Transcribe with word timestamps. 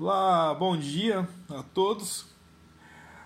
Olá, 0.00 0.54
bom 0.54 0.76
dia 0.76 1.28
a 1.50 1.60
todos. 1.60 2.26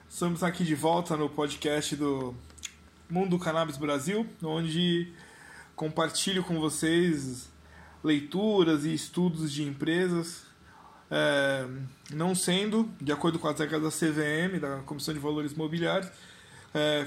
Estamos 0.08 0.42
aqui 0.42 0.64
de 0.64 0.74
volta 0.74 1.18
no 1.18 1.28
podcast 1.28 1.94
do 1.94 2.34
Mundo 3.10 3.38
Cannabis 3.38 3.76
Brasil, 3.76 4.26
onde 4.42 5.12
compartilho 5.76 6.42
com 6.42 6.58
vocês 6.58 7.50
leituras 8.02 8.86
e 8.86 8.94
estudos 8.94 9.52
de 9.52 9.64
empresas, 9.64 10.46
é, 11.10 11.68
não 12.10 12.34
sendo, 12.34 12.88
de 12.98 13.12
acordo 13.12 13.38
com 13.38 13.48
as 13.48 13.58
regras 13.58 13.82
da 13.82 13.90
CVM, 13.90 14.58
da 14.58 14.78
Comissão 14.78 15.12
de 15.12 15.20
Valores 15.20 15.52
Mobiliários, 15.52 16.10
é, 16.72 17.06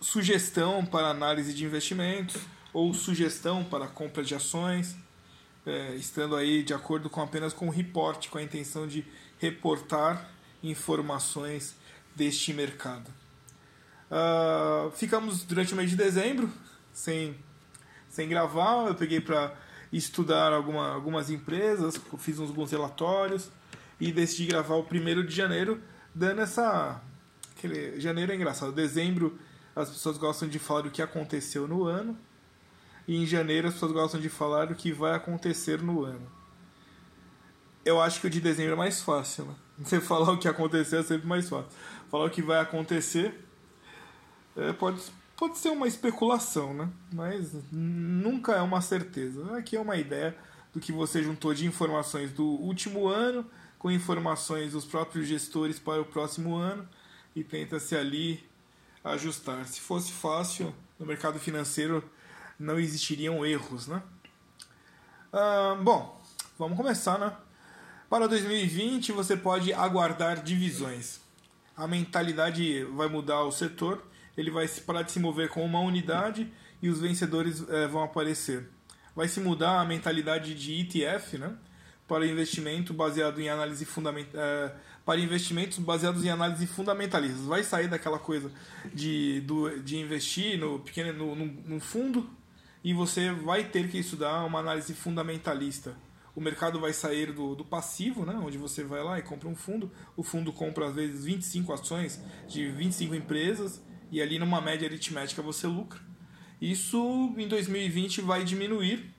sugestão 0.00 0.86
para 0.86 1.08
análise 1.08 1.52
de 1.52 1.64
investimentos 1.64 2.36
ou 2.72 2.94
sugestão 2.94 3.64
para 3.64 3.88
compra 3.88 4.22
de 4.22 4.36
ações 4.36 4.94
é, 5.66 5.94
estando 5.94 6.36
aí 6.36 6.62
de 6.62 6.72
acordo 6.72 7.10
com 7.10 7.20
apenas 7.20 7.52
com 7.52 7.68
o 7.68 7.70
report, 7.70 8.28
com 8.28 8.38
a 8.38 8.42
intenção 8.42 8.86
de 8.86 9.04
reportar 9.38 10.30
informações 10.62 11.74
deste 12.14 12.52
mercado. 12.52 13.08
Uh, 14.10 14.90
ficamos 14.92 15.44
durante 15.44 15.72
o 15.72 15.76
mês 15.76 15.88
de 15.88 15.96
dezembro 15.96 16.50
sem, 16.92 17.36
sem 18.08 18.28
gravar, 18.28 18.88
eu 18.88 18.94
peguei 18.94 19.20
para 19.20 19.54
estudar 19.92 20.52
alguma, 20.52 20.92
algumas 20.92 21.30
empresas, 21.30 22.00
fiz 22.18 22.38
uns 22.38 22.48
alguns 22.48 22.70
relatórios 22.70 23.50
e 24.00 24.10
decidi 24.12 24.46
gravar 24.46 24.74
o 24.74 24.84
primeiro 24.84 25.24
de 25.24 25.34
janeiro, 25.34 25.80
dando 26.14 26.40
essa. 26.40 27.00
Aquele, 27.56 28.00
janeiro 28.00 28.32
é 28.32 28.34
engraçado, 28.34 28.72
dezembro 28.72 29.38
as 29.76 29.90
pessoas 29.90 30.16
gostam 30.16 30.48
de 30.48 30.58
falar 30.58 30.82
do 30.82 30.90
que 30.90 31.02
aconteceu 31.02 31.68
no 31.68 31.84
ano 31.84 32.18
e 33.10 33.16
em 33.16 33.26
janeiro 33.26 33.66
as 33.66 33.74
pessoas 33.74 33.90
gostam 33.90 34.20
de 34.20 34.28
falar 34.28 34.70
o 34.70 34.74
que 34.76 34.92
vai 34.92 35.16
acontecer 35.16 35.82
no 35.82 36.04
ano. 36.04 36.30
Eu 37.84 38.00
acho 38.00 38.20
que 38.20 38.28
o 38.28 38.30
de 38.30 38.40
dezembro 38.40 38.74
é 38.74 38.76
mais 38.76 39.02
fácil, 39.02 39.46
né? 39.46 39.54
Você 39.82 40.00
falar 40.00 40.30
o 40.30 40.38
que 40.38 40.46
aconteceu 40.46 41.00
é 41.00 41.02
sempre 41.02 41.26
mais 41.26 41.48
fácil. 41.48 41.72
Falar 42.08 42.26
o 42.26 42.30
que 42.30 42.40
vai 42.40 42.60
acontecer 42.60 43.34
é, 44.56 44.72
pode, 44.72 45.02
pode 45.36 45.58
ser 45.58 45.70
uma 45.70 45.88
especulação, 45.88 46.72
né? 46.72 46.88
Mas 47.12 47.52
nunca 47.72 48.52
é 48.52 48.62
uma 48.62 48.80
certeza. 48.80 49.56
Aqui 49.56 49.74
é 49.74 49.80
uma 49.80 49.96
ideia 49.96 50.36
do 50.72 50.78
que 50.78 50.92
você 50.92 51.20
juntou 51.20 51.52
de 51.52 51.66
informações 51.66 52.30
do 52.30 52.46
último 52.46 53.08
ano 53.08 53.44
com 53.76 53.90
informações 53.90 54.70
dos 54.70 54.84
próprios 54.84 55.26
gestores 55.26 55.80
para 55.80 56.00
o 56.00 56.04
próximo 56.04 56.54
ano 56.54 56.88
e 57.34 57.42
tenta-se 57.42 57.96
ali 57.96 58.48
ajustar. 59.02 59.66
Se 59.66 59.80
fosse 59.80 60.12
fácil 60.12 60.72
no 60.96 61.04
mercado 61.04 61.40
financeiro, 61.40 62.08
não 62.60 62.78
existiriam 62.78 63.44
erros, 63.44 63.88
né? 63.88 64.02
Bom, 65.82 66.20
vamos 66.58 66.76
começar, 66.76 67.18
né? 67.18 67.32
Para 68.08 68.26
2020 68.28 69.12
você 69.12 69.36
pode 69.36 69.72
aguardar 69.72 70.42
divisões. 70.42 71.20
A 71.76 71.86
mentalidade 71.86 72.84
vai 72.84 73.08
mudar 73.08 73.44
o 73.44 73.52
setor, 73.52 74.04
ele 74.36 74.50
vai 74.50 74.68
parar 74.68 75.02
de 75.02 75.12
se 75.12 75.20
mover 75.20 75.48
com 75.48 75.64
uma 75.64 75.80
unidade 75.80 76.52
e 76.82 76.88
os 76.88 77.00
vencedores 77.00 77.64
eh, 77.68 77.86
vão 77.86 78.02
aparecer. 78.02 78.68
Vai 79.14 79.28
se 79.28 79.40
mudar 79.40 79.80
a 79.80 79.84
mentalidade 79.84 80.54
de 80.54 80.80
ETF, 80.80 81.38
né? 81.38 81.56
Para 82.08 82.26
investimento 82.26 82.92
baseado 82.92 83.40
em 83.40 83.48
análise 83.48 83.84
fundamental, 83.84 84.40
eh, 84.40 84.72
para 85.04 85.20
investimentos 85.20 85.78
baseados 85.78 86.24
em 86.24 86.30
análise 86.30 86.66
fundamentalistas. 86.66 87.46
Vai 87.46 87.62
sair 87.62 87.88
daquela 87.88 88.18
coisa 88.18 88.50
de, 88.92 89.40
do, 89.42 89.80
de 89.80 89.96
investir 89.96 90.58
no 90.58 90.80
pequeno 90.80 91.12
no, 91.12 91.34
no, 91.34 91.46
no 91.46 91.80
fundo 91.80 92.28
e 92.82 92.92
você 92.94 93.32
vai 93.32 93.64
ter 93.64 93.88
que 93.88 93.98
estudar 93.98 94.44
uma 94.44 94.58
análise 94.58 94.94
fundamentalista. 94.94 95.96
O 96.34 96.40
mercado 96.40 96.80
vai 96.80 96.92
sair 96.92 97.32
do, 97.32 97.54
do 97.54 97.64
passivo, 97.64 98.24
né, 98.24 98.34
onde 98.34 98.56
você 98.56 98.84
vai 98.84 99.02
lá 99.02 99.18
e 99.18 99.22
compra 99.22 99.48
um 99.48 99.56
fundo, 99.56 99.90
o 100.16 100.22
fundo 100.22 100.52
compra 100.52 100.88
às 100.88 100.94
vezes 100.94 101.24
25 101.24 101.72
ações 101.72 102.22
de 102.48 102.70
25 102.70 103.14
empresas 103.14 103.82
e 104.10 104.22
ali 104.22 104.38
numa 104.38 104.60
média 104.60 104.88
aritmética 104.88 105.42
você 105.42 105.66
lucra. 105.66 106.00
Isso 106.60 107.34
em 107.36 107.48
2020 107.48 108.20
vai 108.20 108.44
diminuir, 108.44 109.14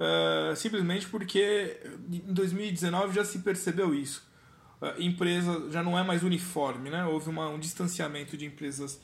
uh, 0.00 0.56
simplesmente 0.56 1.06
porque 1.08 1.78
em 2.10 2.32
2019 2.32 3.14
já 3.14 3.24
se 3.24 3.40
percebeu 3.40 3.94
isso. 3.94 4.26
Uh, 4.80 5.00
empresa 5.00 5.70
já 5.70 5.82
não 5.82 5.98
é 5.98 6.02
mais 6.02 6.22
uniforme, 6.22 6.90
né? 6.90 7.04
houve 7.04 7.28
uma, 7.28 7.48
um 7.48 7.58
distanciamento 7.58 8.36
de 8.36 8.44
empresas 8.46 9.00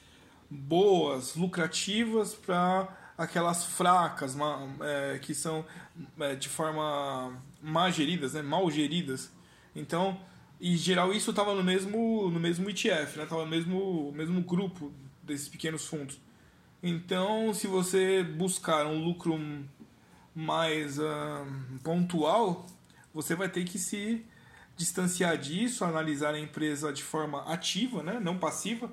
boas, 0.51 1.37
lucrativas, 1.37 2.35
para 2.35 3.00
aquelas 3.21 3.67
fracas, 3.67 4.35
é, 4.81 5.19
que 5.19 5.35
são 5.35 5.63
é, 6.19 6.35
de 6.35 6.49
forma 6.49 7.39
mal 7.63 7.93
geridas, 7.93 8.33
né, 8.33 8.41
mal 8.41 8.71
geridas. 8.71 9.31
Então, 9.77 10.19
em 10.59 10.75
geral, 10.75 11.13
isso 11.13 11.29
estava 11.29 11.55
no 11.55 11.63
mesmo, 11.63 12.31
no 12.31 12.41
mesmo 12.41 12.71
ETF, 12.71 13.19
né, 13.19 13.25
estava 13.25 13.45
no 13.45 13.51
mesmo, 13.51 14.11
mesmo 14.13 14.41
grupo 14.41 14.91
desses 15.23 15.51
pequenos 15.51 15.87
fundos. 15.87 16.19
Então, 16.83 17.53
se 17.53 17.67
você 17.67 18.25
buscar 18.25 18.87
um 18.87 19.05
lucro 19.05 19.39
mais 20.35 20.99
uh, 20.99 21.47
pontual, 21.85 22.65
você 23.13 23.35
vai 23.35 23.51
ter 23.51 23.65
que 23.65 23.79
se 23.79 24.25
distanciar 24.79 25.37
disso, 25.37 25.85
analisar 25.85 26.33
a 26.33 26.41
empresa 26.41 26.91
de 26.91 27.03
forma 27.03 27.43
ativa, 27.53 28.03
né, 28.03 28.19
não 28.19 28.39
passiva. 28.39 28.91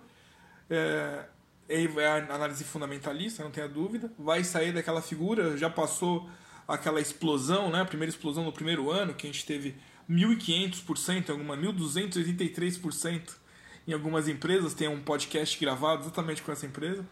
É, 0.70 1.24
é 1.70 2.08
a 2.08 2.36
análise 2.36 2.64
fundamentalista, 2.64 3.44
não 3.44 3.52
tenha 3.52 3.68
dúvida. 3.68 4.12
Vai 4.18 4.44
sair 4.44 4.72
daquela 4.72 5.02
figura, 5.02 5.58
já 5.58 5.70
passou 5.70 6.30
aquela 6.68 7.02
explosão, 7.02 7.70
né? 7.70 7.82
A 7.82 7.86
primeira 7.86 8.10
explosão 8.10 8.44
no 8.44 8.52
primeiro 8.52 8.90
ano, 8.90 9.14
que 9.14 9.28
a 9.28 9.32
gente 9.32 9.46
teve 9.46 9.76
1.500%, 10.10 11.30
alguma 11.30 11.58
1.283% 11.58 13.36
em 13.88 13.94
algumas 13.94 14.28
empresas. 14.28 14.74
Tem 14.74 14.88
um 14.88 15.02
podcast 15.02 15.60
gravado 15.60 16.04
exatamente 16.04 16.42
com 16.42 16.52
essa 16.52 16.66
empresa. 16.66 17.06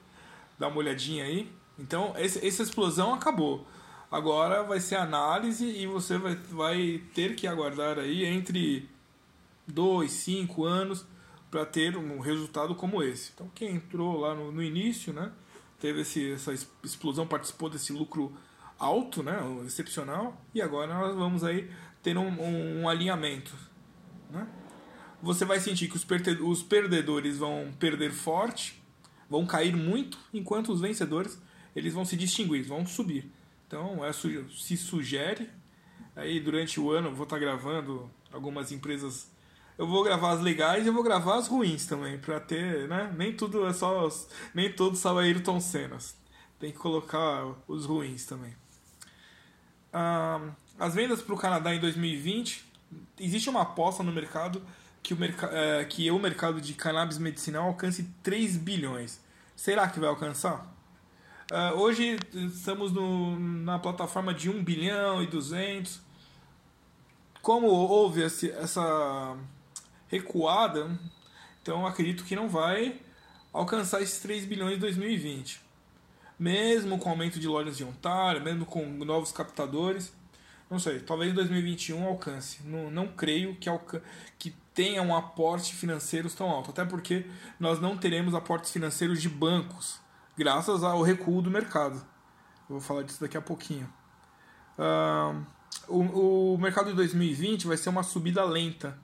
Dá 0.57 0.67
uma 0.67 0.77
olhadinha 0.77 1.25
aí. 1.25 1.51
Então, 1.77 2.13
esse, 2.17 2.45
essa 2.45 2.63
explosão 2.63 3.13
acabou. 3.13 3.67
Agora 4.09 4.63
vai 4.63 4.79
ser 4.79 4.95
análise 4.95 5.65
e 5.65 5.85
você 5.87 6.17
vai, 6.17 6.35
vai 6.35 7.01
ter 7.13 7.35
que 7.35 7.47
aguardar 7.47 7.99
aí 7.99 8.23
entre 8.23 8.87
2, 9.67 10.09
5 10.09 10.63
anos 10.63 11.05
para 11.49 11.65
ter 11.65 11.95
um 11.95 12.19
resultado 12.19 12.75
como 12.75 13.01
esse. 13.01 13.31
Então, 13.33 13.49
quem 13.53 13.75
entrou 13.75 14.19
lá 14.19 14.35
no, 14.35 14.51
no 14.51 14.61
início, 14.61 15.13
né, 15.13 15.31
teve 15.79 16.01
esse, 16.01 16.33
essa 16.33 16.53
explosão, 16.83 17.27
participou 17.27 17.69
desse 17.69 17.93
lucro 17.93 18.35
alto, 18.77 19.23
né, 19.23 19.37
excepcional, 19.65 20.39
e 20.53 20.61
agora 20.61 20.93
nós 20.93 21.15
vamos 21.15 21.43
aí 21.43 21.69
ter 22.03 22.17
um, 22.17 22.27
um, 22.27 22.81
um 22.81 22.89
alinhamento. 22.89 23.53
Né? 24.29 24.47
Você 25.21 25.45
vai 25.45 25.59
sentir 25.59 25.87
que 25.87 25.95
os, 25.95 26.05
os 26.41 26.63
perdedores 26.63 27.37
vão 27.37 27.73
perder 27.79 28.11
forte, 28.11 28.81
vão 29.29 29.45
cair 29.45 29.75
muito, 29.75 30.17
enquanto 30.33 30.71
os 30.71 30.81
vencedores 30.81 31.41
eles 31.75 31.93
vão 31.93 32.05
se 32.05 32.15
distinguir, 32.15 32.63
vão 32.63 32.85
subir. 32.85 33.31
Então, 33.67 34.05
é, 34.05 34.13
se 34.13 34.77
sugere, 34.77 35.49
aí 36.15 36.39
durante 36.39 36.79
o 36.79 36.91
ano 36.91 37.13
vou 37.13 37.23
estar 37.23 37.39
gravando 37.39 38.09
algumas 38.31 38.71
empresas 38.71 39.29
eu 39.77 39.87
vou 39.87 40.03
gravar 40.03 40.31
as 40.31 40.41
legais 40.41 40.85
e 40.85 40.87
eu 40.87 40.93
vou 40.93 41.03
gravar 41.03 41.35
as 41.35 41.47
ruins 41.47 41.85
também, 41.85 42.17
pra 42.17 42.39
ter, 42.39 42.87
né? 42.87 43.13
Nem 43.17 43.33
tudo 43.33 43.65
é 43.67 43.73
só. 43.73 44.09
Nem 44.53 44.71
todos 44.71 44.99
são 44.99 45.17
Ayrton 45.17 45.59
Sennas. 45.59 46.15
Tem 46.59 46.71
que 46.71 46.77
colocar 46.77 47.45
os 47.67 47.85
ruins 47.85 48.25
também. 48.25 48.55
Ah, 49.91 50.41
as 50.79 50.93
vendas 50.93 51.21
para 51.21 51.35
o 51.35 51.37
Canadá 51.37 51.73
em 51.73 51.79
2020, 51.79 52.65
existe 53.19 53.49
uma 53.49 53.61
aposta 53.61 54.03
no 54.03 54.11
mercado 54.11 54.61
que 55.01 55.13
o, 55.13 55.17
merc 55.17 55.43
é, 55.43 55.85
que 55.85 56.09
o 56.09 56.19
mercado 56.19 56.59
de 56.59 56.73
cannabis 56.73 57.17
medicinal 57.17 57.67
alcance 57.67 58.03
3 58.23 58.57
bilhões. 58.57 59.19
Será 59.55 59.87
que 59.87 59.99
vai 59.99 60.09
alcançar? 60.09 60.73
Uh, 61.51 61.77
hoje 61.77 62.17
estamos 62.33 62.91
no, 62.91 63.39
na 63.39 63.77
plataforma 63.77 64.33
de 64.33 64.49
1 64.49 64.63
bilhão 64.63 65.21
e 65.21 65.27
200. 65.27 66.01
Como 67.41 67.67
houve 67.67 68.23
esse, 68.23 68.49
essa 68.49 69.37
recuada, 70.07 70.97
então 71.61 71.85
acredito 71.85 72.23
que 72.23 72.35
não 72.35 72.47
vai 72.47 72.99
alcançar 73.51 74.01
esses 74.01 74.19
3 74.19 74.45
bilhões 74.45 74.77
em 74.77 74.79
2020. 74.79 75.61
Mesmo 76.37 76.99
com 76.99 77.09
aumento 77.09 77.39
de 77.39 77.47
lojas 77.47 77.77
de 77.77 77.83
Ontário, 77.83 78.41
mesmo 78.41 78.65
com 78.65 78.85
novos 78.85 79.31
captadores, 79.31 80.13
não 80.69 80.79
sei, 80.79 80.99
talvez 80.99 81.31
em 81.31 81.35
2021 81.35 82.05
alcance. 82.05 82.59
Não, 82.65 82.91
não 82.91 83.07
creio 83.07 83.55
que, 83.55 83.69
alca 83.69 84.03
que 84.37 84.53
tenha 84.73 85.01
um 85.01 85.15
aporte 85.15 85.73
financeiro 85.73 86.29
tão 86.29 86.49
alto, 86.49 86.71
até 86.71 86.83
porque 86.83 87.25
nós 87.59 87.79
não 87.79 87.97
teremos 87.97 88.33
aportes 88.33 88.71
financeiros 88.71 89.21
de 89.21 89.29
bancos, 89.29 89.99
graças 90.37 90.83
ao 90.83 91.01
recuo 91.01 91.41
do 91.41 91.49
mercado. 91.49 91.95
Eu 92.69 92.79
vou 92.79 92.81
falar 92.81 93.03
disso 93.03 93.21
daqui 93.21 93.37
a 93.37 93.41
pouquinho. 93.41 93.87
Uh, 94.77 95.45
o, 95.87 96.55
o 96.55 96.57
mercado 96.57 96.89
de 96.89 96.95
2020 96.95 97.67
vai 97.67 97.77
ser 97.77 97.89
uma 97.89 98.03
subida 98.03 98.43
lenta 98.43 98.99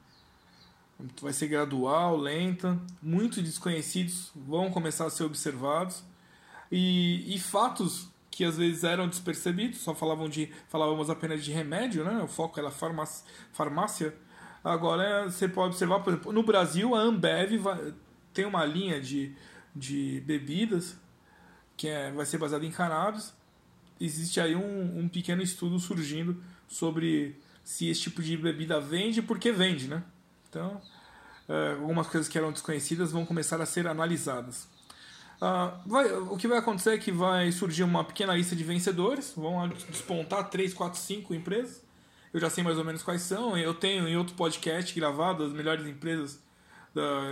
vai 1.21 1.33
ser 1.33 1.47
gradual, 1.47 2.17
lenta, 2.17 2.79
muitos 3.01 3.43
desconhecidos 3.43 4.31
vão 4.35 4.69
começar 4.69 5.05
a 5.05 5.09
ser 5.09 5.23
observados 5.23 6.03
e, 6.71 7.35
e 7.35 7.39
fatos 7.39 8.09
que 8.29 8.45
às 8.45 8.57
vezes 8.57 8.83
eram 8.83 9.07
despercebidos, 9.07 9.79
só 9.79 9.93
falavam 9.93 10.29
de 10.29 10.49
falávamos 10.69 11.09
apenas 11.09 11.43
de 11.43 11.51
remédio, 11.51 12.03
né? 12.03 12.21
O 12.23 12.27
foco 12.27 12.59
era 12.59 12.71
farmácia, 12.71 13.25
farmácia 13.51 14.13
Agora 14.63 15.29
você 15.29 15.47
pode 15.47 15.69
observar, 15.69 16.01
por 16.01 16.13
exemplo, 16.13 16.31
no 16.31 16.43
Brasil 16.43 16.93
a 16.93 16.99
Ambev 16.99 17.57
vai, 17.57 17.93
tem 18.31 18.45
uma 18.45 18.63
linha 18.63 19.01
de, 19.01 19.33
de 19.75 20.21
bebidas 20.25 20.95
que 21.75 21.87
é, 21.87 22.11
vai 22.11 22.25
ser 22.27 22.37
baseada 22.37 22.63
em 22.63 22.71
cannabis. 22.71 23.33
Existe 23.99 24.39
aí 24.39 24.55
um, 24.55 24.99
um 24.99 25.09
pequeno 25.09 25.41
estudo 25.41 25.79
surgindo 25.79 26.41
sobre 26.67 27.39
se 27.63 27.87
esse 27.87 28.01
tipo 28.01 28.21
de 28.21 28.37
bebida 28.37 28.79
vende 28.79 29.19
e 29.19 29.23
por 29.23 29.39
que 29.39 29.51
vende, 29.51 29.87
né? 29.87 30.03
Então, 30.51 30.81
é, 31.47 31.71
algumas 31.71 32.07
coisas 32.07 32.27
que 32.27 32.37
eram 32.37 32.51
desconhecidas 32.51 33.13
vão 33.13 33.25
começar 33.25 33.61
a 33.61 33.65
ser 33.65 33.87
analisadas. 33.87 34.67
Vai, 35.87 36.11
o 36.11 36.37
que 36.37 36.47
vai 36.47 36.59
acontecer 36.59 36.91
é 36.91 36.97
que 36.99 37.11
vai 37.11 37.51
surgir 37.51 37.81
uma 37.81 38.03
pequena 38.03 38.35
lista 38.35 38.55
de 38.55 38.63
vencedores, 38.63 39.33
vão 39.35 39.67
despontar 39.89 40.47
3, 40.49 40.71
4, 40.71 40.99
5 40.99 41.33
empresas. 41.33 41.83
Eu 42.31 42.39
já 42.39 42.47
sei 42.47 42.63
mais 42.63 42.77
ou 42.77 42.85
menos 42.85 43.01
quais 43.01 43.23
são. 43.23 43.57
Eu 43.57 43.73
tenho 43.73 44.07
em 44.07 44.15
outro 44.15 44.35
podcast 44.35 44.93
gravado 44.93 45.43
as 45.43 45.51
melhores 45.51 45.87
empresas 45.87 46.39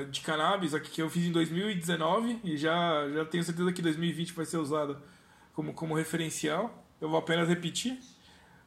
de 0.09 0.21
cannabis 0.21 0.73
aqui 0.73 0.89
que 0.89 1.01
eu 1.01 1.09
fiz 1.09 1.25
em 1.25 1.31
2019 1.31 2.39
e 2.43 2.57
já, 2.57 3.07
já 3.09 3.25
tenho 3.25 3.43
certeza 3.43 3.71
que 3.73 3.81
2020 3.81 4.33
vai 4.33 4.45
ser 4.45 4.57
usada 4.57 4.97
como, 5.53 5.73
como 5.73 5.93
referencial. 5.93 6.83
Eu 6.99 7.09
vou 7.09 7.19
apenas 7.19 7.47
repetir. 7.47 7.99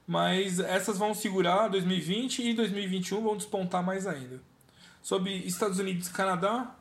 Mas 0.07 0.59
essas 0.59 0.99
vão 0.99 1.15
segurar 1.15 1.69
2020 1.69 2.43
e 2.43 2.55
2021 2.55 3.23
vão 3.23 3.37
despontar 3.37 3.83
mais 3.83 4.07
ainda. 4.07 4.41
Sobre 5.01 5.33
Estados 5.39 5.79
Unidos 5.79 6.09
e 6.09 6.13
Canadá, 6.13 6.75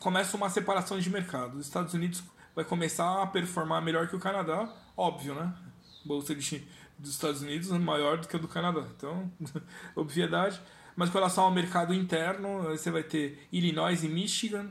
começa 0.00 0.36
uma 0.36 0.50
separação 0.50 0.98
de 0.98 1.10
mercado. 1.10 1.58
Os 1.58 1.66
Estados 1.66 1.94
Unidos 1.94 2.22
vai 2.54 2.64
começar 2.64 3.22
a 3.22 3.26
performar 3.26 3.82
melhor 3.82 4.08
que 4.08 4.16
o 4.16 4.20
Canadá, 4.20 4.72
óbvio, 4.96 5.34
né? 5.34 5.52
Bolsa 6.04 6.34
de, 6.34 6.68
dos 6.98 7.10
Estados 7.10 7.42
Unidos 7.42 7.70
é 7.72 7.78
maior 7.78 8.18
do 8.18 8.28
que 8.28 8.36
a 8.36 8.38
do 8.38 8.48
Canadá, 8.48 8.84
então, 8.96 9.30
obviedade. 9.96 10.60
Mas 10.96 11.10
com 11.10 11.18
relação 11.18 11.44
ao 11.44 11.50
mercado 11.50 11.92
interno, 11.92 12.62
você 12.62 12.90
vai 12.90 13.02
ter 13.02 13.48
Illinois 13.50 14.04
e 14.04 14.08
Michigan, 14.08 14.70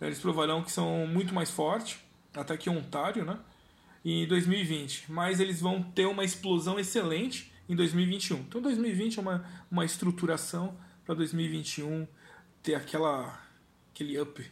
eles 0.00 0.18
provarão 0.18 0.62
que 0.62 0.72
são 0.72 1.06
muito 1.06 1.34
mais 1.34 1.50
fortes, 1.50 2.00
até 2.34 2.56
que 2.56 2.68
Ontário, 2.68 3.24
né? 3.24 3.38
Em 4.04 4.26
2020. 4.26 5.10
Mas 5.10 5.40
eles 5.40 5.60
vão 5.60 5.82
ter 5.82 6.06
uma 6.06 6.24
explosão 6.24 6.78
excelente 6.78 7.52
em 7.68 7.76
2021. 7.76 8.38
Então 8.38 8.60
2020 8.60 9.18
é 9.18 9.22
uma, 9.22 9.44
uma 9.70 9.84
estruturação 9.84 10.76
para 11.04 11.14
2021 11.14 12.06
ter 12.62 12.74
aquela 12.74 13.40
aquele 13.92 14.18
up. 14.20 14.44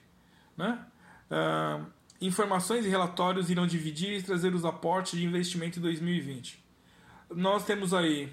Né? 0.57 0.79
Uh, 1.31 1.87
informações 2.21 2.85
e 2.85 2.89
relatórios 2.89 3.51
irão 3.51 3.67
dividir 3.67 4.19
e 4.19 4.23
trazer 4.23 4.55
os 4.55 4.65
aportes 4.65 5.19
de 5.19 5.25
investimento 5.25 5.79
em 5.79 5.83
2020. 5.83 6.65
Nós 7.31 7.65
temos 7.65 7.95
aí 7.95 8.33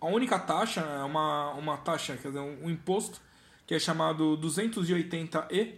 a 0.00 0.06
única 0.06 0.38
taxa, 0.38 0.80
é 0.80 1.02
uma, 1.02 1.52
uma 1.52 1.76
taxa, 1.76 2.16
quer 2.16 2.28
dizer, 2.28 2.40
um, 2.40 2.66
um 2.66 2.70
imposto, 2.70 3.20
que 3.66 3.74
é 3.74 3.78
chamado 3.78 4.38
280E. 4.38 5.74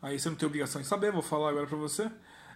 Aí 0.00 0.18
você 0.18 0.28
não 0.28 0.36
tem 0.36 0.46
obrigação 0.46 0.82
de 0.82 0.86
saber, 0.86 1.12
vou 1.12 1.22
falar 1.22 1.50
agora 1.50 1.66
para 1.66 1.78
você. 1.78 2.10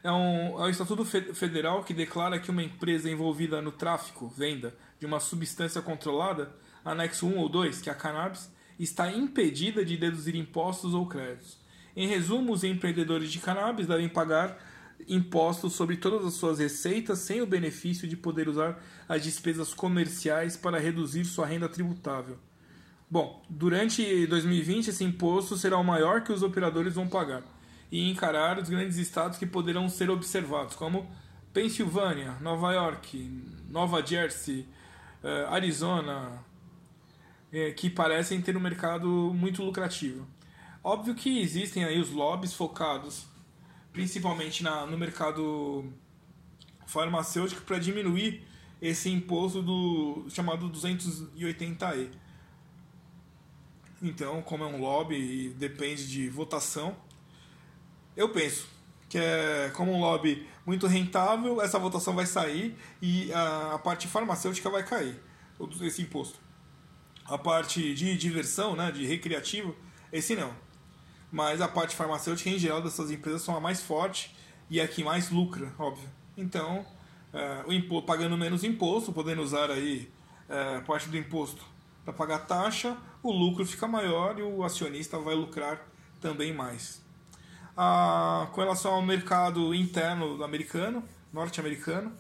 É 0.07 0.13
um, 0.13 0.63
é 0.63 0.67
um 0.67 0.69
estatuto 0.69 1.05
federal 1.05 1.83
que 1.83 1.93
declara 1.93 2.39
que 2.39 2.49
uma 2.49 2.63
empresa 2.63 3.11
envolvida 3.11 3.61
no 3.61 3.73
tráfico, 3.73 4.29
venda 4.29 4.73
de 5.01 5.05
uma 5.05 5.19
substância 5.19 5.83
controlada, 5.83 6.55
anexo 6.85 7.27
1 7.27 7.37
ou 7.37 7.49
2, 7.49 7.81
que 7.81 7.89
é 7.89 7.93
a 7.93 7.97
cannabis, 7.97 8.49
está 8.79 9.11
impedida 9.11 9.85
de 9.85 9.97
deduzir 9.97 10.37
impostos 10.37 10.95
ou 10.95 11.07
créditos. 11.07 11.59
Em 11.97 12.07
resumo, 12.07 12.53
os 12.53 12.63
empreendedores 12.63 13.33
de 13.33 13.41
cannabis 13.41 13.89
devem 13.89 14.09
pagar 14.09 14.57
impostos 15.09 15.73
sobre 15.73 15.97
todas 15.97 16.25
as 16.25 16.35
suas 16.35 16.61
receitas 16.61 17.19
sem 17.19 17.43
o 17.43 17.47
benefício 17.47 18.07
de 18.07 18.17
poder 18.17 18.49
usar 18.49 18.81
as 19.09 19.25
despesas 19.25 19.75
comerciais 19.75 20.57
para 20.57 20.79
reduzir 20.79 21.25
sua 21.25 21.47
renda 21.47 21.69
tributável. 21.69 22.39
Bom, 23.11 23.45
durante 23.51 24.25
2020 24.29 24.87
esse 24.87 25.03
imposto 25.03 25.57
será 25.57 25.77
o 25.77 25.83
maior 25.83 26.23
que 26.23 26.33
os 26.33 26.45
operadores 26.45 26.95
vão 26.95 27.09
pagar 27.09 27.56
e 27.91 28.11
encarar 28.11 28.59
os 28.59 28.69
grandes 28.69 28.97
estados 28.97 29.39
que 29.39 29.47
poderão 29.47 29.89
ser 29.89 30.11
observados, 30.11 30.75
como 30.75 31.09
Pensilvânia, 31.53 32.33
Nova 32.41 32.73
York, 32.73 33.43
Nova 33.69 34.05
Jersey, 34.05 34.67
eh, 35.23 35.47
Arizona, 35.49 36.45
é, 37.53 37.71
que 37.71 37.89
parecem 37.89 38.43
ter 38.43 38.57
um 38.57 38.61
mercado 38.61 39.09
muito 39.35 39.63
lucrativo. 39.63 40.27
Óbvio 40.83 41.15
que 41.15 41.41
existem 41.41 41.85
aí 41.85 41.99
os 41.99 42.11
lobbies 42.11 42.53
focados 42.53 43.27
principalmente 43.97 44.63
na, 44.63 44.85
no 44.85 44.99
mercado 44.99 45.91
farmacêutico 46.87 47.63
para 47.63 47.79
diminuir 47.79 48.47
esse 48.81 49.09
imposto 49.09 49.63
do 49.63 50.27
chamado 50.29 50.69
280E. 50.69 52.11
Então, 54.03 54.43
como 54.43 54.65
é 54.65 54.67
um 54.67 54.79
lobby 54.79 55.17
e 55.17 55.49
depende 55.49 56.07
de 56.07 56.29
votação, 56.29 56.95
eu 58.17 58.29
penso 58.31 58.67
que 59.09 59.19
é 59.19 59.71
como 59.75 59.93
um 59.93 60.01
lobby 60.01 60.47
muito 60.65 60.87
rentável, 60.87 61.61
essa 61.61 61.79
votação 61.79 62.15
vai 62.15 62.27
sair 62.27 62.77
e 63.01 63.33
a, 63.33 63.79
parte 63.79 64.09
farmacêutica 64.09 64.69
vai 64.69 64.85
cair, 64.85 65.21
esse 65.83 66.03
imposto 66.03 66.47
a 67.29 67.37
parte 67.37 67.95
de 67.95 68.17
diversão, 68.17 68.77
né, 68.77 68.91
de 68.91 69.05
recreativo, 69.05 69.75
esse 70.13 70.35
não. 70.35 70.53
Mas 71.31 71.61
a 71.61 71.69
parte 71.69 71.97
farmacêutica, 71.97 72.49
em 72.49 72.59
geral, 72.59 72.81
dessas 72.81 73.11
empresas 73.11 73.43
são 73.43 73.57
a 73.57 73.61
mais 73.61 73.83
forte 73.83 74.35
e 74.71 74.81
a 74.81 74.87
que 74.87 75.03
mais 75.03 75.31
lucra, 75.31 75.73
óbvio. 75.79 76.09
Então, 76.37 76.87
é, 77.33 77.65
o 77.67 77.73
imposto, 77.73 78.07
pagando 78.07 78.37
menos 78.37 78.63
imposto, 78.63 79.13
podendo 79.13 79.43
usar 79.43 79.71
aí 79.71 80.11
é, 80.49 80.81
parte 80.81 81.09
do 81.09 81.17
imposto 81.17 81.65
para 82.05 82.13
pagar 82.13 82.47
taxa, 82.47 82.97
o 83.23 83.33
lucro 83.33 83.67
fica 83.67 83.89
maior 83.89 84.39
e 84.39 84.43
o 84.43 84.63
acionista 84.63 85.19
vai 85.19 85.35
lucrar 85.35 85.85
também 86.21 86.55
mais. 86.55 87.05
Ah, 87.77 88.49
com 88.53 88.61
relação 88.63 88.95
ao 88.95 89.03
mercado 89.03 89.75
interno 89.75 90.43
americano, 90.43 91.05
norte-americano, 91.31 92.11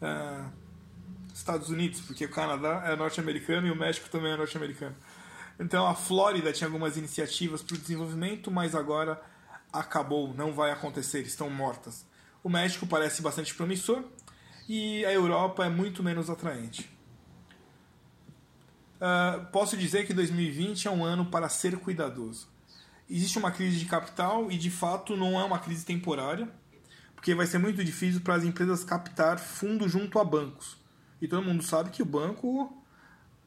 é, 0.00 0.44
Estados 1.34 1.68
Unidos, 1.68 2.00
porque 2.00 2.26
o 2.26 2.30
Canadá 2.30 2.84
é 2.86 2.94
norte-americano 2.94 3.66
e 3.66 3.70
o 3.72 3.76
México 3.76 4.08
também 4.08 4.32
é 4.32 4.36
norte-americano. 4.36 4.94
Então 5.58 5.86
a 5.86 5.94
Flórida 5.94 6.52
tinha 6.52 6.68
algumas 6.68 6.96
iniciativas 6.96 7.60
para 7.60 7.74
o 7.74 7.78
desenvolvimento, 7.78 8.50
mas 8.50 8.74
agora 8.74 9.20
acabou, 9.72 10.32
não 10.34 10.52
vai 10.52 10.70
acontecer, 10.70 11.22
estão 11.22 11.50
mortas. 11.50 12.06
O 12.42 12.48
México 12.48 12.86
parece 12.86 13.20
bastante 13.20 13.54
promissor 13.54 14.04
e 14.68 15.04
a 15.04 15.12
Europa 15.12 15.64
é 15.64 15.68
muito 15.68 16.02
menos 16.02 16.30
atraente. 16.30 16.88
Uh, 18.96 19.46
posso 19.46 19.76
dizer 19.76 20.06
que 20.06 20.14
2020 20.14 20.86
é 20.86 20.90
um 20.90 21.04
ano 21.04 21.26
para 21.26 21.48
ser 21.48 21.78
cuidadoso. 21.78 22.49
Existe 23.10 23.38
uma 23.38 23.50
crise 23.50 23.76
de 23.76 23.86
capital 23.86 24.52
e 24.52 24.56
de 24.56 24.70
fato 24.70 25.16
não 25.16 25.38
é 25.38 25.42
uma 25.42 25.58
crise 25.58 25.84
temporária, 25.84 26.48
porque 27.16 27.34
vai 27.34 27.44
ser 27.44 27.58
muito 27.58 27.82
difícil 27.82 28.20
para 28.20 28.36
as 28.36 28.44
empresas 28.44 28.84
captar 28.84 29.36
fundo 29.40 29.88
junto 29.88 30.20
a 30.20 30.24
bancos. 30.24 30.76
E 31.20 31.26
todo 31.26 31.42
mundo 31.42 31.60
sabe 31.64 31.90
que 31.90 32.02
o 32.02 32.06
banco 32.06 32.72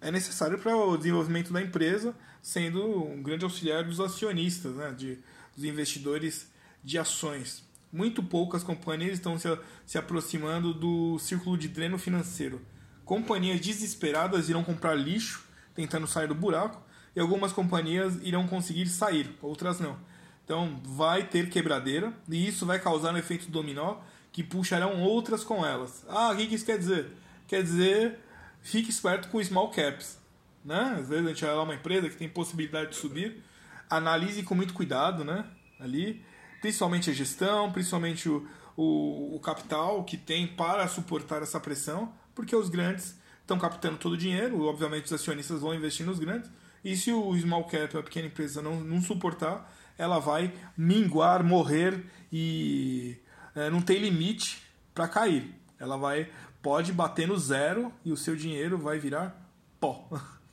é 0.01 0.11
necessário 0.11 0.59
para 0.59 0.75
o 0.75 0.97
desenvolvimento 0.97 1.53
da 1.53 1.61
empresa, 1.61 2.13
sendo 2.41 3.05
um 3.05 3.23
grande 3.23 3.45
auxiliar 3.45 3.85
dos 3.85 4.01
acionistas, 4.01 4.75
né, 4.75 4.91
de, 4.91 5.17
dos 5.55 5.63
investidores 5.63 6.51
de 6.83 6.99
ações. 6.99 7.63
Muito 7.89 8.21
poucas 8.21 8.63
companhias 8.63 9.13
estão 9.13 9.39
se, 9.39 9.47
se 9.85 9.97
aproximando 9.97 10.73
do 10.73 11.17
círculo 11.19 11.57
de 11.57 11.69
dreno 11.69 11.97
financeiro. 11.97 12.61
Companhias 13.05 13.61
desesperadas 13.61 14.49
irão 14.49 14.61
comprar 14.61 14.93
lixo, 14.93 15.45
tentando 15.73 16.05
sair 16.05 16.27
do 16.27 16.35
buraco, 16.35 16.83
e 17.15 17.19
algumas 17.19 17.51
companhias 17.51 18.15
irão 18.23 18.47
conseguir 18.47 18.87
sair, 18.87 19.37
outras 19.41 19.79
não. 19.79 19.97
Então 20.43 20.81
vai 20.83 21.23
ter 21.25 21.49
quebradeira, 21.49 22.13
e 22.29 22.47
isso 22.47 22.65
vai 22.65 22.79
causar 22.79 23.13
um 23.13 23.17
efeito 23.17 23.49
dominó 23.49 23.97
que 24.31 24.43
puxarão 24.43 25.01
outras 25.01 25.43
com 25.43 25.65
elas. 25.65 26.05
Ah, 26.09 26.31
o 26.31 26.35
que 26.35 26.43
isso 26.43 26.65
quer 26.65 26.77
dizer? 26.77 27.11
quer 27.53 27.61
dizer, 27.61 28.19
fique 28.61 28.89
esperto 28.89 29.27
com 29.27 29.43
small 29.43 29.69
caps. 29.69 30.17
Né? 30.65 30.95
Às 30.99 31.09
vezes 31.09 31.25
a 31.25 31.29
gente 31.29 31.45
vai 31.45 31.53
lá 31.53 31.63
uma 31.63 31.75
empresa 31.75 32.09
que 32.09 32.15
tem 32.15 32.27
possibilidade 32.27 32.91
de 32.91 32.95
subir, 32.95 33.43
analise 33.89 34.41
com 34.43 34.55
muito 34.55 34.73
cuidado 34.73 35.23
né? 35.23 35.45
ali, 35.79 36.25
principalmente 36.61 37.09
a 37.09 37.13
gestão, 37.13 37.71
principalmente 37.71 38.27
o, 38.29 38.47
o, 38.75 39.35
o 39.35 39.39
capital 39.39 40.03
que 40.03 40.17
tem 40.17 40.47
para 40.47 40.87
suportar 40.87 41.43
essa 41.43 41.59
pressão, 41.59 42.11
porque 42.33 42.55
os 42.55 42.69
grandes 42.69 43.19
estão 43.41 43.59
captando 43.59 43.97
todo 43.97 44.13
o 44.13 44.17
dinheiro, 44.17 44.63
obviamente 44.63 45.05
os 45.05 45.13
acionistas 45.13 45.61
vão 45.61 45.75
investir 45.75 46.05
nos 46.05 46.17
grandes, 46.17 46.49
e 46.83 46.95
se 46.97 47.11
o 47.11 47.35
small 47.37 47.63
cap, 47.65 47.97
a 47.97 48.03
pequena 48.03 48.27
empresa, 48.27 48.61
não, 48.61 48.79
não 48.79 49.01
suportar, 49.01 49.71
ela 49.97 50.19
vai 50.19 50.53
minguar, 50.77 51.43
morrer 51.43 52.03
e 52.31 53.17
é, 53.55 53.69
não 53.69 53.81
tem 53.81 53.99
limite 53.99 54.61
para 54.93 55.07
cair. 55.07 55.53
Ela 55.79 55.97
vai 55.97 56.29
pode 56.61 56.93
bater 56.93 57.27
no 57.27 57.37
zero 57.37 57.93
e 58.05 58.11
o 58.11 58.17
seu 58.17 58.35
dinheiro 58.35 58.77
vai 58.77 58.97
virar 58.97 59.35
pó. 59.79 60.07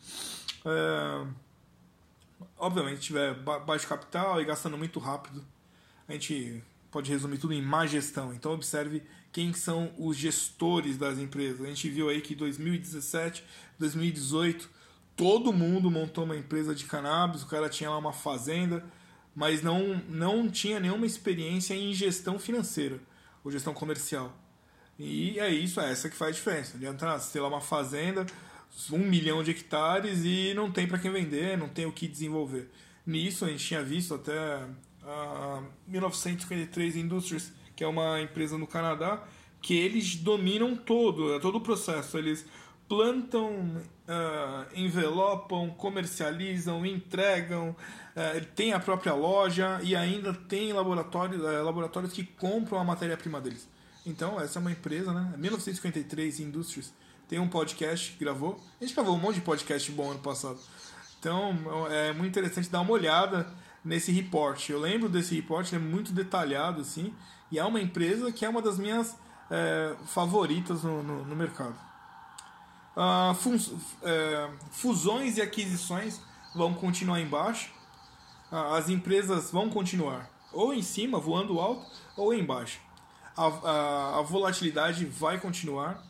É, 0.63 1.27
obviamente, 2.59 2.99
se 2.99 3.05
tiver 3.05 3.33
baixo 3.33 3.89
capital 3.89 4.39
e 4.43 4.45
gastando 4.45 4.77
muito 4.77 5.01
rápido, 5.01 5.43
a 6.07 6.13
gente 6.13 6.63
pode 6.91 7.11
resumir 7.11 7.39
tudo 7.39 7.55
em 7.55 7.63
má 7.63 7.87
gestão. 7.87 8.35
Então, 8.35 8.53
observe 8.53 9.03
quem 9.33 9.55
são 9.55 9.91
os 9.97 10.19
gestores 10.19 10.99
das 10.99 11.19
empresas. 11.19 11.63
A 11.63 11.69
gente 11.69 11.89
viu 11.89 12.11
aí 12.11 12.21
que 12.21 12.35
2017, 12.35 13.43
2018, 13.79 14.69
todo 15.21 15.53
mundo 15.53 15.91
montou 15.91 16.25
uma 16.25 16.35
empresa 16.35 16.75
de 16.75 16.87
cannabis, 16.87 17.43
o 17.43 17.47
cara 17.47 17.69
tinha 17.69 17.91
lá 17.91 17.99
uma 17.99 18.11
fazenda, 18.13 18.83
mas 19.37 19.63
não, 19.63 20.03
não 20.09 20.49
tinha 20.49 20.81
nenhuma 20.81 21.05
experiência 21.05 21.75
em 21.75 21.93
gestão 21.93 22.39
financeira 22.39 22.99
ou 23.45 23.53
gestão 23.53 23.75
comercial. 23.75 24.35
E 24.99 25.39
é 25.39 25.51
isso, 25.51 25.79
é 25.79 25.93
essa 25.93 26.09
que 26.09 26.17
faz 26.17 26.37
diferença. 26.37 26.79
Você 26.79 27.33
ter 27.35 27.41
lá 27.41 27.49
uma 27.49 27.61
fazenda, 27.61 28.25
um 28.91 29.01
milhão 29.01 29.43
de 29.43 29.51
hectares 29.51 30.25
e 30.25 30.55
não 30.55 30.71
tem 30.73 30.87
para 30.87 30.99
quem 30.99 31.13
vender, 31.13 31.59
não 31.59 31.69
tem 31.69 31.85
o 31.85 31.93
que 31.93 32.09
desenvolver. 32.09 32.71
Nisso 33.05 33.45
a 33.45 33.49
gente 33.49 33.67
tinha 33.67 33.83
visto 33.83 34.15
até 34.15 34.65
a 35.03 35.63
1953 35.87 36.97
Industries, 36.97 37.53
que 37.77 37.85
é 37.85 37.87
uma 37.87 38.23
empresa 38.23 38.57
no 38.57 38.67
Canadá, 38.67 39.23
que 39.61 39.75
eles 39.77 40.17
dominam 40.17 40.75
todo, 40.75 41.39
todo 41.41 41.59
o 41.59 41.61
processo. 41.61 42.17
Eles 42.17 42.47
plantam, 42.91 43.53
uh, 43.53 44.67
envelopam, 44.75 45.71
comercializam, 45.71 46.85
entregam, 46.85 47.69
uh, 47.71 48.45
tem 48.57 48.73
a 48.73 48.81
própria 48.81 49.15
loja 49.15 49.79
e 49.85 49.95
ainda 49.95 50.35
tem 50.35 50.73
laboratórios, 50.73 51.41
uh, 51.41 51.63
laboratórios 51.63 52.13
que 52.13 52.25
compram 52.25 52.81
a 52.81 52.85
matéria-prima 52.85 53.41
deles. 53.41 53.69
Então, 54.05 54.41
essa 54.41 54.59
é 54.59 54.61
uma 54.61 54.73
empresa, 54.73 55.13
né? 55.13 55.35
1953 55.37 56.41
Industries. 56.41 56.93
Tem 57.29 57.39
um 57.39 57.49
podcast 57.49 58.17
gravou. 58.19 58.61
A 58.81 58.85
gente 58.85 58.93
gravou 58.93 59.15
um 59.15 59.21
monte 59.21 59.37
de 59.37 59.43
podcast 59.43 59.89
bom 59.93 60.11
ano 60.11 60.19
passado. 60.19 60.59
Então, 61.21 61.55
é 61.89 62.13
muito 62.13 62.31
interessante 62.31 62.69
dar 62.69 62.81
uma 62.81 62.91
olhada 62.91 63.47
nesse 63.85 64.11
report. 64.11 64.69
Eu 64.69 64.81
lembro 64.81 65.09
desse 65.09 65.37
report, 65.37 65.73
é 65.73 65.79
muito 65.79 66.11
detalhado, 66.11 66.81
assim. 66.81 67.15
E 67.53 67.59
é 67.61 67.65
uma 67.65 67.81
empresa 67.81 68.33
que 68.33 68.45
é 68.45 68.49
uma 68.49 68.61
das 68.61 68.79
minhas 68.79 69.17
é, 69.49 69.95
favoritas 70.07 70.83
no, 70.83 71.05
no, 71.05 71.25
no 71.25 71.37
mercado. 71.37 71.90
Fus, 73.37 73.73
é, 74.03 74.51
fusões 74.73 75.37
e 75.37 75.43
aquisições 75.43 76.21
vão 76.55 76.75
continuar 76.75 77.21
embaixo. 77.21 77.71
Uh, 78.51 78.75
as 78.75 78.89
empresas 78.89 79.51
vão 79.51 79.71
continuar 79.71 80.29
ou 80.53 80.75
em 80.75 80.83
cima, 80.83 81.19
voando 81.19 81.61
alto, 81.61 81.87
ou 82.17 82.35
embaixo. 82.35 82.81
A, 83.37 83.47
a, 83.47 84.19
a, 84.19 84.23
volatilidade 84.23 85.05
vai 85.05 85.39
continuar. 85.39 86.05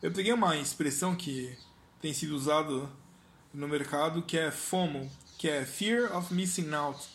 Eu 0.00 0.12
peguei 0.12 0.32
uma 0.32 0.56
expressão 0.56 1.14
que 1.14 1.56
tem 2.00 2.12
sido 2.12 2.34
usada 2.34 2.88
no 3.52 3.68
mercado 3.68 4.22
que 4.22 4.38
é 4.38 4.50
FOMO, 4.50 5.10
que 5.38 5.48
é 5.48 5.64
Fear 5.64 6.16
of 6.16 6.32
Missing 6.32 6.72
Out, 6.72 7.06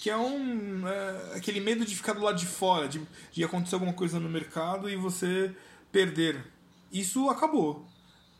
que 0.00 0.08
é 0.08 0.16
um 0.16 0.86
é, 0.88 1.36
aquele 1.36 1.60
medo 1.60 1.84
de 1.84 1.94
ficar 1.94 2.12
do 2.12 2.22
lado 2.22 2.38
de 2.38 2.46
fora, 2.46 2.88
de, 2.88 3.06
de 3.32 3.44
acontecer 3.44 3.74
alguma 3.74 3.92
coisa 3.92 4.18
no 4.18 4.28
mercado 4.28 4.88
e 4.88 4.96
você 4.96 5.54
perder. 5.92 6.44
Isso 6.92 7.28
acabou. 7.28 7.86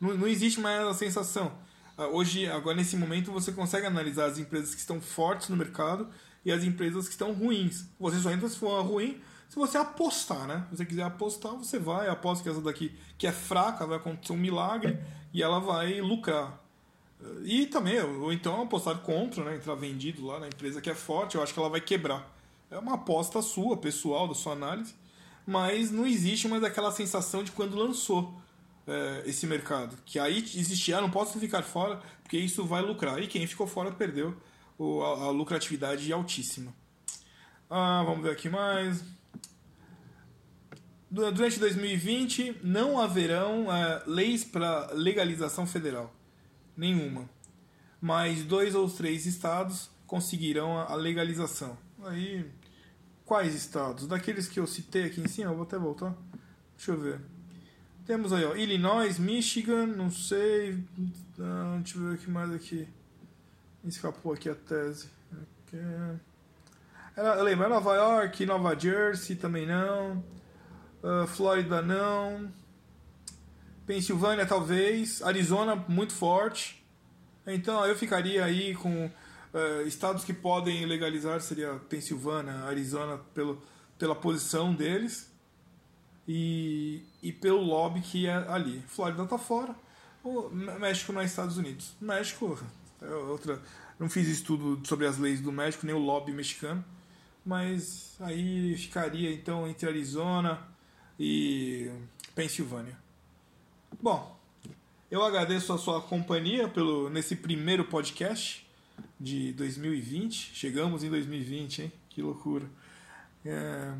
Não, 0.04 0.14
não 0.14 0.26
existe 0.26 0.60
mais 0.60 0.86
a 0.86 0.92
sensação. 0.92 1.52
Ah, 1.96 2.08
hoje, 2.08 2.46
agora 2.46 2.76
nesse 2.76 2.94
momento, 2.94 3.32
você 3.32 3.50
consegue 3.50 3.86
analisar 3.86 4.26
as 4.26 4.38
empresas 4.38 4.74
que 4.74 4.80
estão 4.80 5.00
fortes 5.00 5.48
no 5.48 5.56
mercado 5.56 6.08
e 6.44 6.52
as 6.52 6.62
empresas 6.62 7.06
que 7.06 7.12
estão 7.12 7.32
ruins. 7.32 7.86
Você 7.98 8.20
só 8.20 8.30
entra 8.30 8.46
se 8.46 8.58
for 8.58 8.82
ruim 8.82 9.18
se 9.48 9.56
você 9.56 9.78
apostar, 9.78 10.46
né? 10.46 10.66
Se 10.68 10.76
você 10.76 10.84
quiser 10.84 11.04
apostar, 11.04 11.52
você 11.52 11.78
vai, 11.78 12.08
aposta 12.08 12.42
que 12.42 12.50
essa 12.50 12.60
daqui 12.60 12.92
que 13.16 13.26
é 13.26 13.32
fraca 13.32 13.86
vai 13.86 13.96
acontecer 13.96 14.32
um 14.32 14.36
milagre 14.36 14.98
e 15.32 15.42
ela 15.42 15.58
vai 15.58 16.00
lucrar. 16.00 16.60
E 17.44 17.64
também, 17.66 17.98
ou 18.00 18.32
então 18.32 18.60
apostar 18.60 18.98
contra, 18.98 19.42
né? 19.42 19.56
Entrar 19.56 19.74
vendido 19.74 20.26
lá 20.26 20.38
na 20.38 20.48
empresa 20.48 20.82
que 20.82 20.90
é 20.90 20.94
forte, 20.94 21.36
eu 21.36 21.42
acho 21.42 21.54
que 21.54 21.60
ela 21.60 21.70
vai 21.70 21.80
quebrar. 21.80 22.30
É 22.70 22.76
uma 22.76 22.94
aposta 22.94 23.40
sua, 23.40 23.76
pessoal, 23.76 24.28
da 24.28 24.34
sua 24.34 24.52
análise, 24.52 24.94
mas 25.46 25.90
não 25.90 26.06
existe 26.06 26.46
mais 26.48 26.62
aquela 26.62 26.90
sensação 26.90 27.42
de 27.42 27.52
quando 27.52 27.76
lançou 27.76 28.34
é, 28.86 29.22
esse 29.26 29.46
mercado. 29.46 29.96
Que 30.04 30.18
aí 30.18 30.38
existia, 30.38 30.98
ah, 30.98 31.00
não 31.00 31.10
posso 31.10 31.38
ficar 31.38 31.62
fora, 31.62 32.00
porque 32.22 32.36
isso 32.36 32.64
vai 32.64 32.82
lucrar. 32.82 33.20
E 33.20 33.26
quem 33.26 33.46
ficou 33.46 33.66
fora 33.66 33.90
perdeu 33.90 34.36
o, 34.78 35.02
a, 35.02 35.24
a, 35.24 35.30
lucratividade 35.30 36.12
altíssima. 36.12 36.74
Ah, 37.68 38.02
vamos 38.04 38.22
ver 38.22 38.32
aqui 38.32 38.48
mais. 38.48 39.04
Durante 41.10 41.60
2020 41.60 42.60
não 42.62 42.98
haverão 43.00 43.72
é, 43.72 44.02
leis 44.06 44.44
para 44.44 44.90
legalização 44.92 45.66
federal. 45.66 46.12
Nenhuma. 46.76 47.28
Mas 48.00 48.42
dois 48.42 48.74
ou 48.74 48.90
três 48.90 49.24
estados 49.24 49.88
conseguirão 50.06 50.78
a 50.78 50.94
legalização. 50.94 51.78
Aí, 52.04 52.44
quais 53.24 53.54
estados? 53.54 54.06
Daqueles 54.06 54.46
que 54.46 54.60
eu 54.60 54.66
citei 54.66 55.04
aqui 55.04 55.20
em 55.20 55.28
cima, 55.28 55.50
eu 55.50 55.54
vou 55.54 55.64
até 55.64 55.78
voltar. 55.78 56.14
Deixa 56.76 56.92
eu 56.92 57.00
ver. 57.00 57.33
Temos 58.06 58.34
aí, 58.34 58.44
ó, 58.44 58.54
Illinois, 58.54 59.18
Michigan, 59.18 59.86
não 59.86 60.10
sei. 60.10 60.78
Ah, 61.40 61.78
deixa 61.78 61.96
eu 61.96 62.02
ver 62.02 62.14
o 62.14 62.18
que 62.18 62.30
mais 62.30 62.52
aqui. 62.52 62.86
Escapou 63.82 64.34
aqui 64.34 64.50
a 64.50 64.54
tese. 64.54 65.08
Aqui. 65.32 65.78
Eu 67.16 67.42
lembro, 67.42 67.66
Nova 67.66 67.94
York, 67.94 68.44
Nova 68.44 68.78
Jersey 68.78 69.36
também 69.36 69.66
não. 69.66 70.22
Uh, 71.02 71.26
Flórida 71.26 71.80
não. 71.80 72.52
Pensilvânia 73.86 74.44
talvez. 74.44 75.22
Arizona 75.22 75.74
muito 75.88 76.12
forte. 76.12 76.84
Então 77.46 77.86
eu 77.86 77.96
ficaria 77.96 78.44
aí 78.44 78.74
com 78.74 79.06
uh, 79.06 79.86
estados 79.86 80.24
que 80.24 80.34
podem 80.34 80.84
legalizar 80.84 81.40
seria 81.40 81.80
Pensilvânia, 81.88 82.52
Arizona 82.64 83.16
pelo, 83.32 83.62
pela 83.98 84.14
posição 84.14 84.74
deles 84.74 85.33
e, 86.26 87.02
e 87.22 87.32
pelo 87.32 87.60
lobby 87.60 88.00
que 88.00 88.26
é 88.26 88.34
ali. 88.48 88.82
Flórida 88.88 89.26
tá 89.26 89.38
fora, 89.38 89.74
o 90.22 90.48
México 90.50 91.12
não 91.12 91.20
é 91.20 91.24
Estados 91.24 91.58
Unidos. 91.58 91.92
México 92.00 92.58
é 93.00 93.14
outra. 93.14 93.60
Não 93.98 94.08
fiz 94.08 94.26
estudo 94.26 94.80
sobre 94.86 95.06
as 95.06 95.18
leis 95.18 95.40
do 95.40 95.52
México, 95.52 95.86
nem 95.86 95.94
o 95.94 95.98
lobby 95.98 96.32
mexicano, 96.32 96.84
mas 97.44 98.16
aí 98.20 98.76
ficaria 98.76 99.32
então 99.32 99.68
entre 99.68 99.88
Arizona 99.88 100.60
e 101.18 101.90
Pensilvânia. 102.34 102.98
Bom, 104.02 104.36
eu 105.10 105.22
agradeço 105.22 105.72
a 105.72 105.78
sua 105.78 106.00
companhia 106.00 106.66
pelo 106.68 107.08
nesse 107.08 107.36
primeiro 107.36 107.84
podcast 107.84 108.66
de 109.20 109.52
2020. 109.52 110.52
Chegamos 110.54 111.04
em 111.04 111.10
2020, 111.10 111.82
hein? 111.82 111.92
Que 112.08 112.20
loucura. 112.20 112.66
É... 113.44 113.94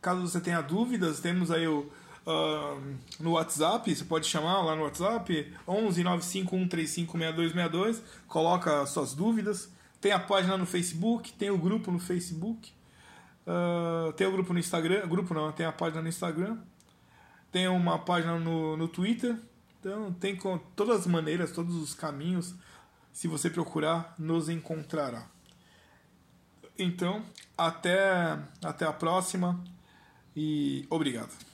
Caso 0.00 0.20
você 0.22 0.40
tenha 0.40 0.60
dúvidas, 0.60 1.20
temos 1.20 1.50
aí 1.50 1.66
o 1.66 1.90
uh, 2.26 2.96
no 3.18 3.32
WhatsApp, 3.32 3.94
você 3.94 4.04
pode 4.04 4.26
chamar 4.26 4.62
lá 4.62 4.76
no 4.76 4.82
WhatsApp 4.82 5.52
11 5.66 6.02
95135 6.02 7.18
6262, 7.18 8.02
coloca 8.26 8.86
suas 8.86 9.14
dúvidas. 9.14 9.70
Tem 10.00 10.12
a 10.12 10.18
página 10.18 10.56
no 10.56 10.64
Facebook, 10.64 11.32
tem 11.32 11.50
o 11.50 11.58
grupo 11.58 11.90
no 11.90 11.98
Facebook, 11.98 12.72
uh, 13.46 14.12
tem 14.14 14.26
o 14.26 14.32
grupo 14.32 14.52
no 14.52 14.58
Instagram, 14.58 15.06
grupo 15.06 15.34
não, 15.34 15.52
tem 15.52 15.66
a 15.66 15.72
página 15.72 16.00
no 16.00 16.08
Instagram, 16.08 16.56
tem 17.52 17.68
uma 17.68 17.98
página 17.98 18.38
no, 18.38 18.76
no 18.76 18.88
Twitter, 18.88 19.36
então 19.78 20.12
tem 20.14 20.34
com 20.34 20.56
todas 20.74 21.00
as 21.00 21.06
maneiras, 21.06 21.52
todos 21.52 21.76
os 21.76 21.94
caminhos, 21.94 22.54
se 23.12 23.28
você 23.28 23.50
procurar, 23.50 24.14
nos 24.18 24.48
encontrará. 24.48 25.26
Então, 26.78 27.22
até, 27.58 28.38
até 28.64 28.86
a 28.86 28.92
próxima 28.92 29.62
e 30.36 30.86
obrigado. 30.90 31.49